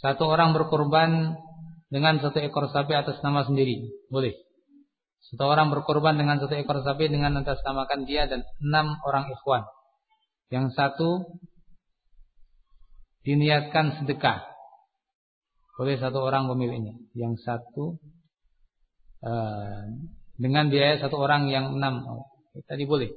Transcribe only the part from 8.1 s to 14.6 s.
dan enam orang ikhwan. Yang satu diniatkan sedekah